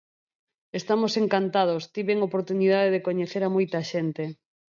[0.79, 4.23] Estamos encantados, tiven oportunidade de coñecer a moita xente.